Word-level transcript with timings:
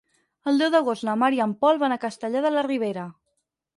El 0.51 0.55
deu 0.61 0.71
d'agost 0.75 1.05
na 1.09 1.15
Mar 1.23 1.29
i 1.39 1.43
en 1.47 1.53
Pol 1.65 1.81
van 1.85 1.97
a 1.97 1.99
Castellar 2.07 2.43
de 2.47 2.53
la 2.57 2.65
Ribera. 2.71 3.05